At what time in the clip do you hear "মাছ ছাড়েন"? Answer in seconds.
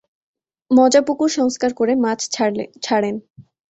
1.95-3.15